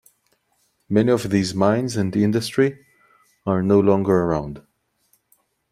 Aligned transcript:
Many 0.89 1.11
of 1.11 1.29
these 1.29 1.53
mines 1.53 1.95
and 1.95 2.15
industry 2.15 2.87
are 3.45 3.61
no 3.61 3.79
longer 3.79 4.15
around. 4.17 4.63